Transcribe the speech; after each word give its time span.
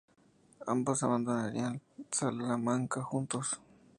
Ambos 0.65 1.03
abandonarían 1.03 1.79
Salamanca 2.09 3.03
juntos. 3.03 3.61